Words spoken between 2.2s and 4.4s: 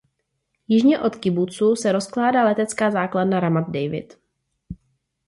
letecká základna Ramat David.